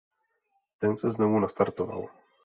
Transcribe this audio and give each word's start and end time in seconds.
Ten 0.79 0.97
se 0.97 1.11
znovu 1.11 1.39
nastartoval. 1.39 2.07